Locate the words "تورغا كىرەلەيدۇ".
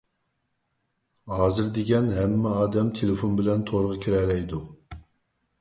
3.71-4.67